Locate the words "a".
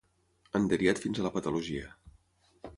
1.23-1.27